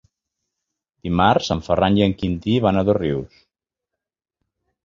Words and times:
Dimarts 1.07 1.51
en 1.55 1.61
Ferran 1.69 1.99
i 2.01 2.05
en 2.07 2.17
Quintí 2.23 2.57
van 2.67 2.81
a 2.81 2.85
Dosrius. 2.89 3.45